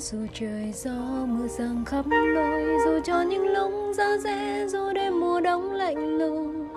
dù 0.00 0.18
trời 0.34 0.72
gió 0.74 1.26
mưa 1.28 1.46
giăng 1.48 1.84
khắp 1.86 2.04
lối, 2.08 2.62
dù 2.84 3.00
cho 3.04 3.22
những 3.22 3.48
lúc 3.48 3.72
giá 3.94 4.16
rẽ 4.24 4.66
dù 4.68 4.92
đêm 4.92 5.20
mùa 5.20 5.40
đông 5.40 5.72
lạnh 5.72 6.18
lùng. 6.18 6.68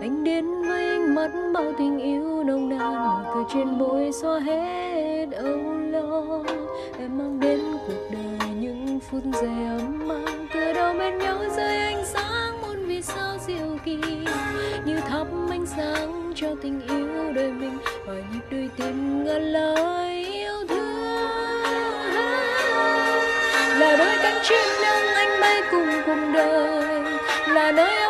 Anh 0.00 0.24
đến 0.24 0.46
với 0.66 0.88
ánh 0.88 1.14
mắt 1.14 1.30
bao 1.54 1.72
tình 1.78 1.98
yêu 1.98 2.44
nồng 2.44 2.68
nàn 2.68 2.94
nụ 2.94 3.30
cười 3.34 3.44
trên 3.54 3.78
môi 3.78 4.10
xóa 4.22 4.38
hết 4.38 5.26
âu 5.32 5.74
lo. 5.90 6.42
Em 6.98 7.18
mang 7.18 7.40
đến 7.40 7.60
cuộc 7.86 8.08
đời 8.12 8.48
những 8.60 9.00
phút 9.00 9.22
giây 9.32 9.66
ấm 9.78 10.08
áp, 10.08 10.32
từ 10.54 10.72
đâu 10.72 10.94
bên 10.98 11.18
nhau 11.18 11.38
rơi 11.56 11.76
ánh 11.76 12.04
sáng 12.04 12.62
muôn 12.62 12.86
vì 12.86 13.02
sao 13.02 13.38
diệu 13.46 13.78
kỳ. 13.84 13.98
Như 14.84 15.00
thắp 15.08 15.26
ánh 15.50 15.66
sáng 15.66 16.32
cho 16.34 16.48
tình 16.62 16.80
yêu 16.88 17.32
đời 17.34 17.52
mình, 17.52 17.78
và 18.06 18.14
nhịp 18.14 18.40
đôi 18.50 18.70
tim 18.76 19.24
ngân 19.24 19.42
lời 19.42 20.31
là 24.42 24.48
chim 24.48 24.82
nâng 24.82 25.14
anh 25.14 25.40
bay 25.40 25.62
cùng 25.70 26.02
cuộc 26.06 26.32
đời. 26.34 27.02
Là 27.48 27.72
nơi 27.72 28.01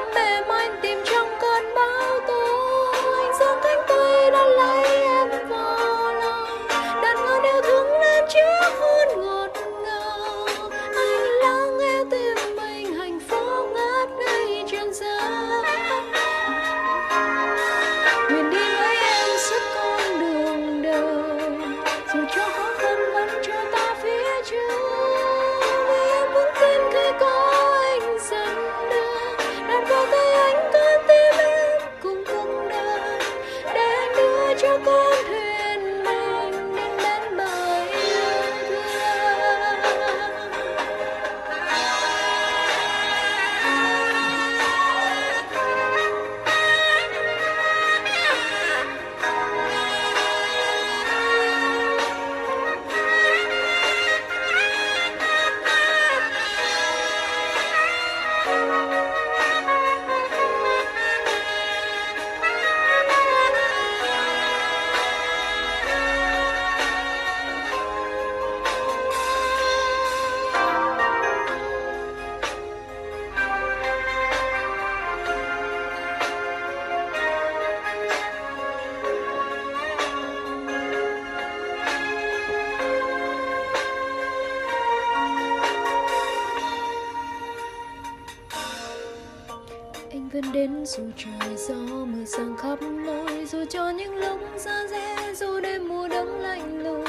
vẫn 90.33 90.53
đến, 90.53 90.87
dù 90.87 91.03
trời 91.17 91.57
gió 91.57 91.75
mưa 91.75 92.25
sang 92.25 92.57
khắp 92.57 92.79
nơi, 92.83 93.47
dù 93.47 93.65
cho 93.70 93.91
những 93.91 94.15
lúc 94.15 94.41
xa 94.57 94.87
rẽ 94.91 95.35
dù 95.35 95.61
đêm 95.61 95.89
mùa 95.89 96.09
đông 96.09 96.41
lạnh 96.41 96.83
lùng. 96.83 97.05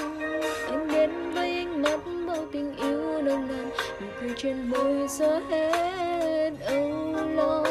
Anh 0.70 0.88
đến 0.88 1.32
với 1.34 1.58
ánh 1.58 1.82
mắt 1.82 2.00
bao 2.28 2.46
tình 2.52 2.76
yêu 2.76 3.22
nồng 3.22 3.48
nàn 3.48 3.70
nụ 4.02 4.08
cười 4.22 4.34
trên 4.38 4.70
môi 4.70 5.08
xóa 5.10 5.42
hết 5.50 6.52
âu 6.66 6.92
lo. 7.36 7.64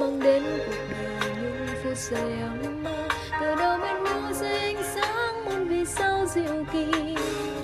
Mang 0.00 0.20
đến 0.22 0.42
cuộc 0.66 0.72
đời 0.90 1.30
những 1.42 1.66
phút 1.84 1.98
giây 1.98 2.32
ấm 2.42 2.82
mơ 2.82 3.08
từ 3.40 3.54
đâu 3.54 3.78
bên 3.78 4.04
nhau 4.04 4.32
dưới 4.40 4.58
ánh 4.58 4.82
sáng 4.94 5.44
muôn 5.44 5.68
vì 5.68 5.84
sao 5.84 6.26
diệu 6.34 6.64
kỳ 6.72 6.86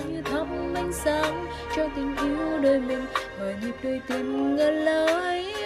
như 0.07 0.21
thắp 0.25 0.47
ánh 0.75 0.93
sáng 0.93 1.45
cho 1.75 1.87
tình 1.95 2.15
yêu 2.17 2.59
đời 2.61 2.79
mình 2.79 3.05
và 3.39 3.53
nhịp 3.61 3.75
đôi 3.83 4.01
tim 4.07 4.55
ngân 4.55 4.85
lời 4.85 5.60